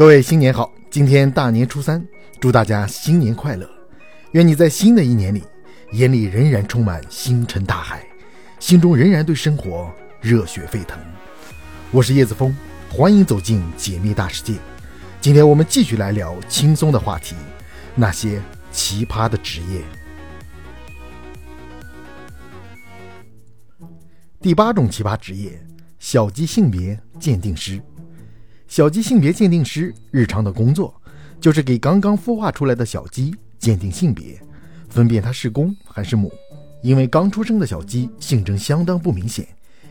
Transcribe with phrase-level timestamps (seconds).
[0.00, 0.72] 各位新年好！
[0.90, 2.02] 今天大年初三，
[2.40, 3.68] 祝大家新年快乐！
[4.32, 5.44] 愿你在新的一年里，
[5.92, 8.02] 眼里仍然充满星辰大海，
[8.58, 9.92] 心中仍然对生活
[10.22, 10.98] 热血沸腾。
[11.90, 12.56] 我是叶子峰，
[12.88, 14.54] 欢迎走进解密大世界。
[15.20, 17.36] 今天我们继续来聊轻松的话题，
[17.94, 18.40] 那些
[18.72, 19.82] 奇葩的职业。
[24.40, 25.62] 第八种奇葩职业：
[25.98, 27.78] 小鸡性别鉴定师。
[28.70, 30.94] 小鸡性别鉴定师日常的工作
[31.40, 34.40] 就是给刚刚孵化出来的小鸡鉴定性别，
[34.88, 36.32] 分辨它是公还是母。
[36.80, 39.44] 因为刚出生的小鸡性征相当不明显，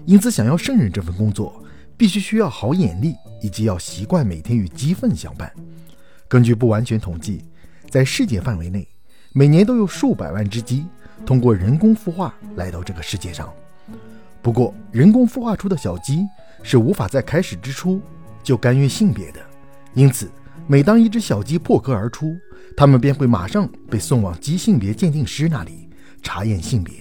[0.06, 1.62] 因此想要胜任这份工作，
[1.98, 5.52] 必须需要好眼力以及要习惯每天与鸡粪相伴。
[6.30, 7.44] 根据不完全统计，
[7.90, 8.88] 在世界范围内，
[9.34, 10.86] 每年都有数百万只鸡
[11.26, 13.54] 通过人工孵化来到这个世界上。
[14.42, 16.26] 不过，人工孵化出的小鸡
[16.64, 18.02] 是无法在开始之初。
[18.44, 19.40] 就甘于性别的，
[19.94, 20.30] 因此
[20.68, 22.36] 每当一只小鸡破壳而出，
[22.78, 25.90] 它们便会马上被送往鸡性别鉴定师那里
[26.22, 26.94] 查验性别。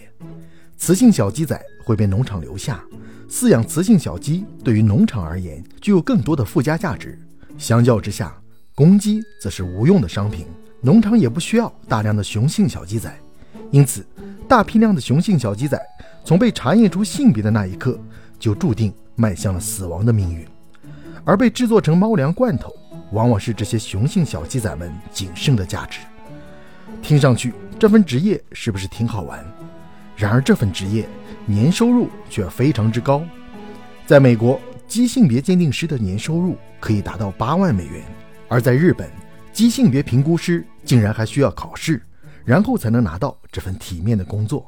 [0.77, 2.81] 雌性小鸡仔会被农场留下，
[3.29, 7.19] 饲养雌性小鸡对于农场而言具有更多的附加价值。
[7.57, 8.35] 相较之下，
[8.75, 10.47] 公鸡则是无用的商品，
[10.81, 13.13] 农场也不需要大量的雄性小鸡仔。
[13.71, 14.07] 因此，
[14.49, 15.79] 大批量的雄性小鸡仔
[16.25, 17.99] 从被查验出性别的那一刻，
[18.39, 20.47] 就注定迈向了死亡的命运。
[21.29, 22.75] 而被制作成猫粮罐头，
[23.13, 25.99] 往往是这些雄性小鸡仔们仅剩的价值。
[27.03, 29.45] 听上去这份职业是不是挺好玩？
[30.17, 31.07] 然而这份职业
[31.45, 33.23] 年收入却非常之高。
[34.07, 38.01] 在美国，鸡性别鉴定师的年收入可以达到八万美元；
[38.49, 39.07] 而在日本，
[39.53, 42.03] 鸡性别评估师竟然还需要考试，
[42.43, 44.67] 然后才能拿到这份体面的工作。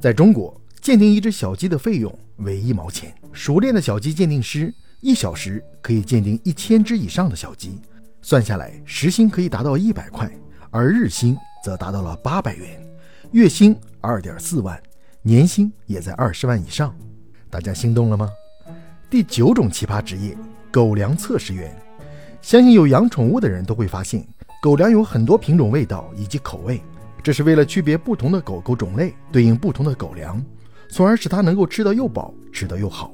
[0.00, 4.74] 在中国，鉴定一只小鸡的费用为一毛钱，熟练的小鸡鉴定师。
[5.02, 7.80] 一小时可以鉴定一千只以上的小鸡，
[8.22, 10.30] 算下来时薪可以达到一百块，
[10.70, 12.80] 而日薪则达到了八百元，
[13.32, 14.80] 月薪二点四万，
[15.20, 16.94] 年薪也在二十万以上。
[17.50, 18.30] 大家心动了吗？
[19.10, 20.38] 第九种奇葩职业——
[20.70, 21.76] 狗粮测试员。
[22.40, 24.24] 相信有养宠物的人都会发现，
[24.62, 26.80] 狗粮有很多品种、味道以及口味，
[27.24, 30.40] 这是为了区别不同的狗狗种类，对应不同的狗粮，
[30.88, 33.12] 从而使它能够吃得又饱，吃得又好。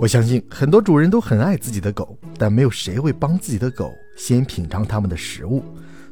[0.00, 5.62] 我相信很多主人都很爱自己的狗，但没有谁会帮自己的狗先品尝它们的食物，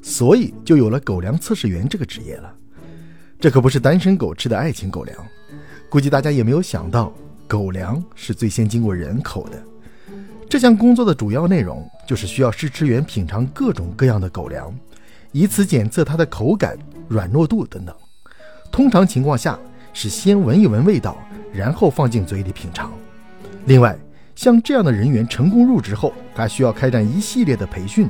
[0.02, 2.54] 所以就有了狗粮测试员这个职业了。
[3.40, 5.16] 这可不是单身狗吃的爱情狗粮，
[5.88, 7.10] 估计大家也没有想到，
[7.46, 9.58] 狗粮是最先经过人口的。
[10.50, 14.70] 这项工作的主要内容就是需要试吃员品尝各种各样的狗粮，
[15.32, 16.76] 以此检测它的口感、
[17.08, 17.96] 软糯度等等。
[18.70, 19.58] 通常情况下
[19.94, 21.16] 是先闻一闻味道，
[21.54, 22.92] 然后放进嘴里品尝。
[23.68, 23.94] 另外，
[24.34, 28.08] 像这样的人员成功入职后，还需要开展一系列的培训，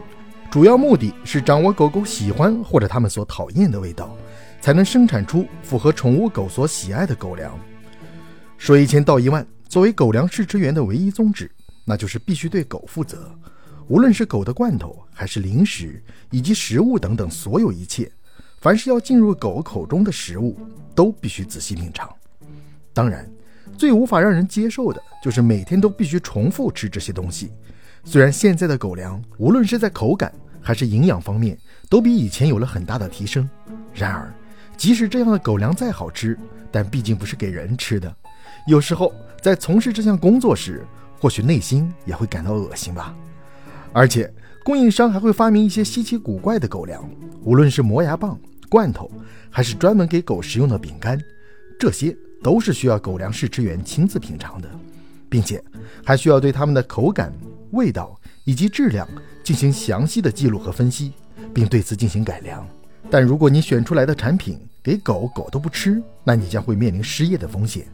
[0.52, 4.16] 主要目的是掌握狗狗喜欢或者它们所讨厌的味道，
[4.60, 7.58] 才能生产出符合宠物狗所喜爱的狗粮。
[8.56, 11.50] 说一千道一万，作为狗粮试吃员的唯一宗旨，
[11.84, 13.28] 那就是必须对狗负责，
[13.88, 18.08] 无论是狗的罐头，还是零食以及食物等等所有一切，
[18.60, 20.56] 凡是要进入狗口中的食物，
[20.94, 22.08] 都必须仔细品尝。
[22.94, 23.28] 当然。
[23.78, 27.52] 最无法让人接受的就是每天都必须重复吃这些东西。
[28.04, 31.56] 虽然现在的狗粮无论是在口感还是营养方面
[31.88, 33.48] 都比以前有了很大的提升，
[33.94, 34.34] 然而，
[34.76, 36.36] 即使这样的狗粮再好吃，
[36.72, 38.14] 但毕竟不是给人吃的。
[38.66, 40.84] 有时候在从事这项工作时，
[41.20, 43.14] 或许内心也会感到恶心吧。
[43.92, 44.30] 而且，
[44.64, 47.08] 供应商还会发明一些稀奇古怪的狗粮，
[47.42, 49.10] 无论是磨牙棒、罐头，
[49.48, 51.18] 还是专门给狗食用的饼干，
[51.78, 52.14] 这些。
[52.42, 54.68] 都是需要狗粮试吃员亲自品尝的，
[55.28, 55.62] 并且
[56.04, 57.32] 还需要对它们的口感、
[57.72, 59.06] 味道以及质量
[59.42, 61.12] 进行详细的记录和分析，
[61.52, 62.66] 并对此进行改良。
[63.10, 67.86] 但如果你选出来的产品给狗狗都不吃，那你将会面临失业的风险。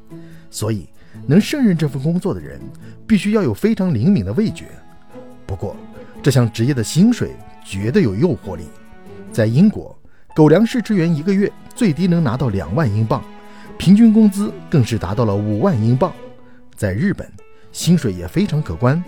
[0.50, 0.88] 所以，
[1.26, 2.60] 能胜任这份工作的人
[3.06, 4.66] 必须要有非常灵敏的味觉。
[5.46, 5.76] 不过，
[6.22, 8.64] 这项职业的薪水绝对有诱惑力。
[9.32, 9.96] 在英国，
[10.34, 13.22] 狗粮试吃员一个月最低能拿到两万英镑。
[13.76, 16.12] 平均工资更是达到了五万英镑，
[16.74, 17.30] 在日本，
[17.72, 19.02] 薪水也非常可观。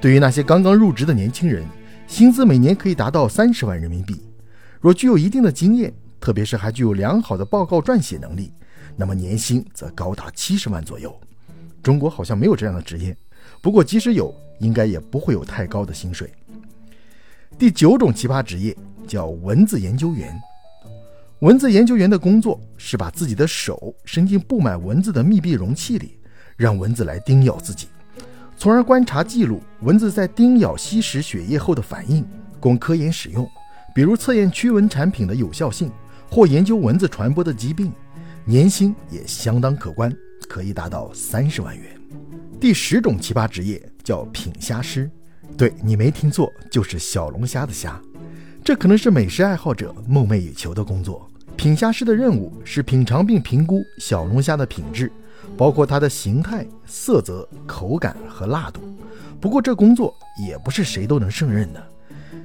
[0.00, 1.64] 对于那些刚刚入职的年轻人，
[2.06, 4.20] 薪资每年可以达到三十万人民币。
[4.80, 8.52] 若具有一定的经验，特别是还具有良好的报告撰写能力，
[8.96, 11.14] 那么年薪则高达七十万左右。
[11.82, 13.16] 中国好像没有这样的职业，
[13.60, 16.32] 不过即使有，应该也不会有太高的薪水。
[17.58, 18.76] 第九种奇葩职业
[19.06, 20.36] 叫蚊子研究员。
[21.40, 26.18] 蚊子研究员的工作是把自己的手伸进布满蚊子的密闭容器里，
[26.56, 27.86] 让蚊子来叮咬自己，
[28.56, 32.26] 从而观察记录蚊子在叮咬吸食血液后的反应，
[32.58, 33.48] 供科研使用，
[33.94, 35.92] 比如测验驱蚊产品的有效性
[36.28, 37.92] 或研究蚊子传播的疾病。
[38.44, 40.12] 年薪也相当可观，
[40.48, 41.84] 可以达到三十万元。
[42.58, 45.08] 第十种奇葩职业叫品虾师，
[45.56, 48.00] 对你没听错，就是小龙虾的虾。
[48.68, 51.26] 这可能是美食爱好者梦寐以求的工作。
[51.56, 55.10] 品虾师的任务是品尝并评估小龙虾的品质，
[55.56, 58.82] 包括它的形态、色泽、口感和辣度。
[59.40, 60.14] 不过这工作
[60.46, 61.82] 也不是谁都能胜任的。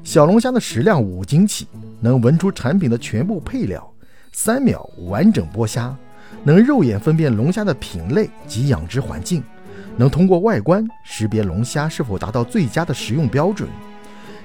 [0.02, 1.68] 小龙虾的食量五斤起，
[2.00, 3.86] 能闻出产品的全部配料。
[4.32, 5.94] 三秒完整剥虾，
[6.46, 9.44] 能肉眼分辨龙虾的品类及养殖环境，
[9.98, 13.68] 能通过外观识别龙虾是否达到最佳的食用标准。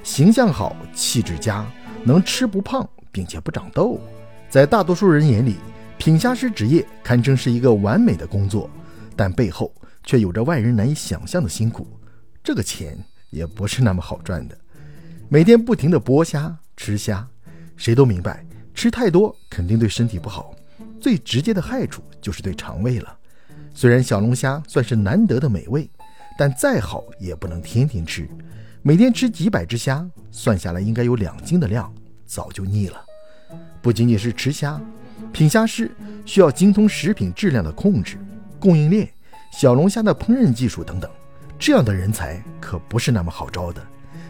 [0.02, 1.66] 形象好，气质佳，
[2.04, 4.00] 能吃不胖，并且不长痘。
[4.48, 5.56] 在大多数人眼里，
[5.98, 8.70] 品虾师职业堪称是一个完美的工作，
[9.14, 9.74] 但背后
[10.04, 11.86] 却有着外人难以想象的辛苦。
[12.42, 12.98] 这个钱
[13.30, 14.56] 也不是那么好赚的。
[15.28, 17.28] 每天不停地剥虾吃虾，
[17.76, 18.44] 谁都明白。
[18.72, 20.54] 吃太多肯定对身体不好，
[21.00, 23.18] 最直接的害处就是对肠胃了。
[23.74, 25.90] 虽然小龙虾算是难得的美味，
[26.38, 28.28] 但再好也不能天天吃。
[28.82, 31.92] 每天吃几百只虾，算下来应该有两斤的量，
[32.24, 33.04] 早就腻了。
[33.82, 34.80] 不仅仅是吃虾，
[35.32, 35.90] 品虾师
[36.24, 38.16] 需要精通食品质量的控制、
[38.58, 39.08] 供应链、
[39.52, 41.10] 小龙虾的烹饪技术等等。
[41.58, 43.84] 这样的人才可不是那么好招的，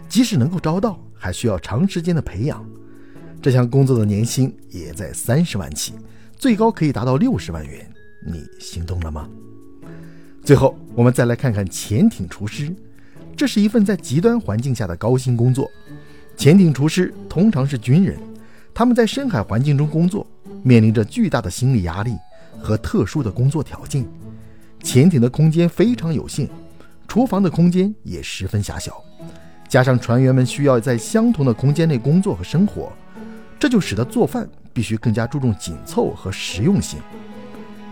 [0.09, 2.65] 即使能够招到，还需要长时间的培养。
[3.43, 5.93] 这项工作的年薪也在三十万起，
[6.37, 7.89] 最高可以达到六十万元，
[8.27, 9.29] 你心动了吗？
[10.43, 12.75] 最后，我们再来看看潜艇厨师，
[13.39, 15.71] 这是一份在极端环境下的高薪工作。
[16.37, 18.19] 潜艇厨师通常是军人，
[18.75, 20.27] 他们在深海环境中工作，
[20.65, 22.17] 面临着巨大的心理压力
[22.61, 24.05] 和特殊的工作条件。
[24.83, 26.49] 潜艇的空间非常有限，
[27.07, 29.01] 厨房的空间也十分狭小，
[29.69, 32.93] 加上船员们需要在相同的空间内工作和生活。
[33.57, 36.99] 这就使得做饭必须更加注重紧凑和实用性。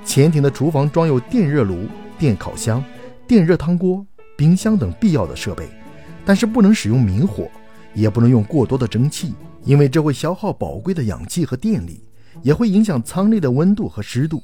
[0.04, 1.86] 潜艇的厨房装有电热炉、
[2.18, 2.82] 电烤箱、
[3.28, 4.04] 电热汤锅、
[4.36, 5.68] 冰箱等必要的设备，
[6.24, 7.50] 但是不能使用明火，
[7.94, 9.34] 也不能用过多的蒸汽，
[9.64, 12.02] 因为这会消耗宝贵的氧气和电力，
[12.42, 14.42] 也会影响舱内的温度和湿度。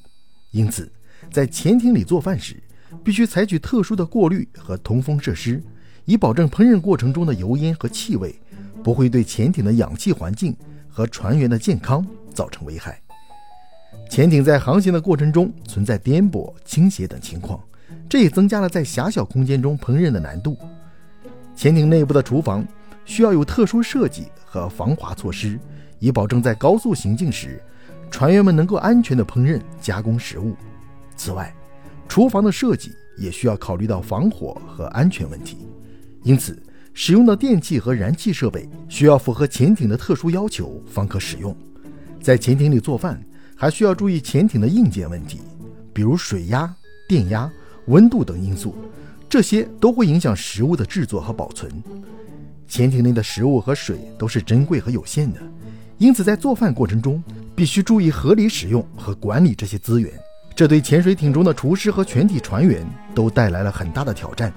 [0.50, 0.90] 因此，
[1.30, 2.62] 在潜艇里做饭时，
[3.04, 5.62] 必须采取特殊的过滤和通风设施，
[6.04, 8.34] 以保证烹饪过程中的油烟和气味
[8.82, 10.56] 不会对潜艇的氧气环境。
[10.94, 13.00] 和船员的健康造成危害。
[14.10, 17.58] 潜艇在航行的过程中存在颠簸、倾斜等情况，
[18.08, 20.56] 这也增加了在狭小空间中烹饪的难度。
[21.54, 22.66] 潜艇内部的厨房
[23.04, 25.58] 需要有特殊设计和防滑措施，
[25.98, 27.62] 以保证在高速行进时，
[28.10, 30.56] 船员们能够安全地烹饪、加工食物。
[31.16, 31.54] 此外，
[32.08, 35.58] 厨房的设计也需要考虑到防火和安全问题，
[36.22, 36.60] 因此。
[36.94, 41.56] 使用的电器和燃气设备需要符合潜艇的特殊要求方可使用。
[42.20, 43.18] 在潜艇里做饭，
[43.56, 45.40] 还需要注意潜艇的硬件问题，
[45.94, 46.70] 比如水压、
[47.08, 47.50] 电压、
[47.86, 48.74] 温度等因素，
[49.28, 51.70] 这些都会影响食物的制作和保存。
[52.68, 55.40] 潜艇内的食物和水都是珍贵和有限的，
[55.98, 57.22] 因此在做饭过程中
[57.54, 60.10] 必须注意合理使用和管理这些资源。
[60.54, 64.52] 这对潜水艇中的厨师和全体船员都带来了很大的挑战。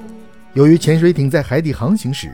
[0.54, 2.31] 由于潜水艇在海底航行时，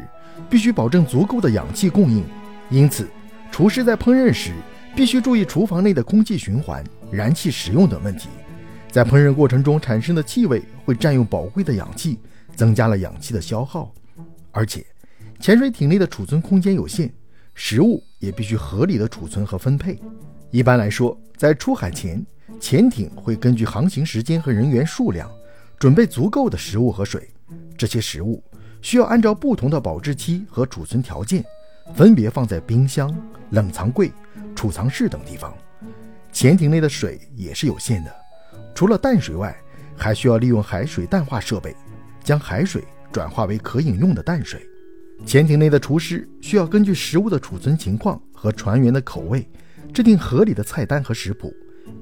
[0.49, 2.23] 必须保证足够的氧气供应，
[2.69, 3.07] 因此，
[3.51, 4.51] 厨师在烹饪时
[4.95, 8.29] 必须注意厨房内的空气循环、燃气使用等问题。
[8.91, 12.19] 在烹饪过程中产生的气味会占用宝贵的氧气，
[12.53, 13.93] 增加了氧气的消耗。
[14.51, 14.85] 而且，
[15.39, 17.09] 潜水艇内的储存空间有限，
[17.55, 19.97] 食物也必须合理的储存和分配。
[20.49, 22.21] 一般来说，在出海前，
[22.59, 25.31] 潜艇会根据航行时间和人员数量，
[25.79, 27.29] 准备足够的食物和水。
[27.77, 28.43] 这些食物
[28.81, 31.41] 需要按照不同的保质期和储存条件，
[31.95, 33.09] 分别放在冰箱、
[33.51, 34.11] 冷藏柜、
[34.53, 35.53] 储藏室等地方。
[36.33, 38.13] 潜艇内的水也是有限的，
[38.75, 39.55] 除了淡水外，
[40.01, 41.75] 还需要利用海水淡化设备，
[42.23, 44.59] 将海水转化为可饮用的淡水。
[45.27, 49.47] 潜艇内的厨师需要根据食物的储存情况和船员的口味，
[49.93, 51.53] 制定合理的菜单和食谱，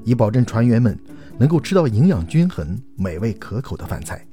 [0.06, 0.98] 以保证船员们
[1.38, 4.26] 能够吃到营养均衡、美味可口的饭菜。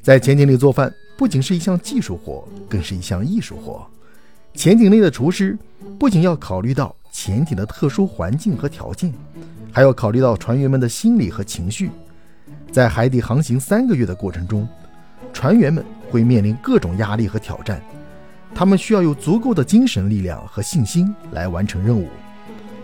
[0.00, 3.84] 在潜艇里做饭不仅是一项技术活，更是一项艺术活。
[4.54, 5.58] 潜艇内的厨师
[5.98, 9.12] 不仅要考虑到潜艇的特殊环境和条件，
[9.72, 11.90] 还要考虑到船员们的心理和情绪。
[12.72, 14.68] 在海底航行三个月的过程中，
[15.32, 17.82] 船员们会面临各种压力和挑战，
[18.54, 22.08] 他们需要有足够的精神力量和信心来完成任务。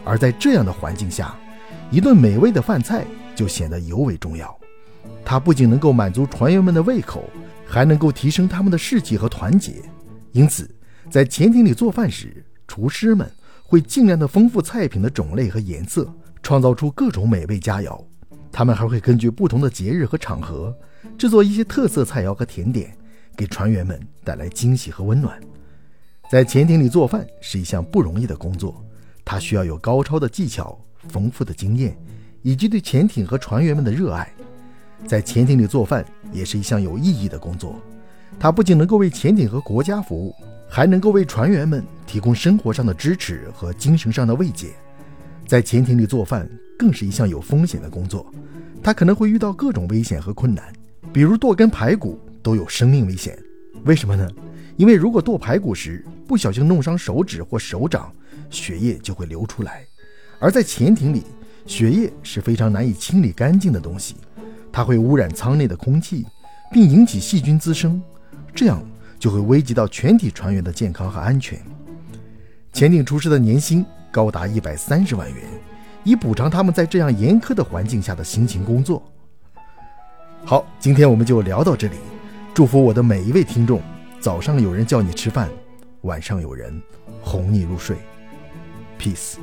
[0.05, 1.37] 而在这样的环境下，
[1.91, 4.57] 一顿美味的饭菜就显得尤为重要。
[5.25, 7.25] 它不仅能够满足船员们的胃口，
[7.67, 9.75] 还能够提升他们的士气和团结。
[10.33, 10.69] 因此，
[11.11, 13.31] 在潜艇里做饭时，厨师们
[13.63, 16.13] 会尽量的丰富菜品的种类和颜色，
[16.43, 18.01] 创造出各种美味佳肴。
[18.57, 20.75] 他们还会根据不同的节日和场合，
[21.19, 22.91] 制作一些特色菜肴和甜点，
[23.37, 25.39] 给船员们带来惊喜和温暖。
[26.31, 28.83] 在潜艇里做饭是一项不容易的工作，
[29.27, 31.95] 它需要有高超的技巧、丰富的经验，
[32.41, 34.27] 以及对潜艇和船员们的热爱。
[35.07, 37.79] 在潜艇里做饭也是一项有意义的工作，
[38.41, 40.35] 它不仅能够为潜艇和国家服务，
[40.67, 44.69] 还能够为船员们提供生活上的支持和精神上的慰藉。
[45.47, 48.33] 在潜艇里做饭更是一项有风险的工作，
[48.83, 50.65] 它可能会遇到各种危险和困难，
[51.13, 53.39] 比如剁根排骨都有生命危险。
[53.85, 54.29] 为什么呢？
[54.77, 58.13] 因为如果剁排骨时不小心弄伤手指或手掌，
[58.51, 59.85] 血液就会流出来。
[60.39, 61.23] 而在潜艇里，
[61.65, 64.17] 血液是非常难以清理干净的东西，
[64.71, 66.27] 它会污染舱内的空气，
[66.71, 68.03] 并引起细菌滋生，
[68.55, 68.83] 这样
[69.19, 71.59] 就会危及到全体船员的健康和安全。
[72.73, 75.43] 潜艇厨师的年薪高达一百三十万元，
[76.07, 79.03] 以补偿他们在这样严苛的环境下的辛勤工作。
[80.45, 81.97] 好，今天我们就聊到这里，
[82.55, 83.83] 祝福我的每一位听众。
[84.21, 85.51] 早上有人叫你吃饭，
[86.03, 86.81] 晚上有人
[87.21, 87.97] 哄你入睡。
[89.01, 89.35] Peace。